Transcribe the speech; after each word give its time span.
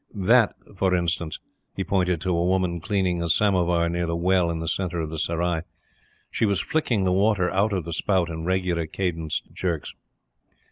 That 0.15 0.55
for 0.75 0.95
instance." 0.95 1.39
He 1.75 1.83
pointed 1.83 2.21
to 2.21 2.35
a 2.35 2.43
woman 2.43 2.79
cleaning 2.79 3.21
a 3.21 3.29
samovar 3.29 3.87
near 3.87 4.07
the 4.07 4.15
well 4.15 4.49
in 4.49 4.57
the 4.57 4.67
centre 4.67 4.99
of 4.99 5.11
the 5.11 5.19
Serai. 5.19 5.61
She 6.31 6.43
was 6.47 6.59
flicking 6.59 7.03
the 7.03 7.11
water 7.11 7.51
out 7.51 7.71
of 7.71 7.85
the 7.85 7.93
spout 7.93 8.27
in 8.27 8.43
regular 8.43 8.87
cadenced 8.87 9.53
jerks. 9.53 9.93